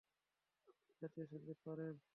আপনি 0.69 0.93
জাতীয় 1.01 1.25
সংগীত 1.31 1.57
পারেন? 1.65 1.93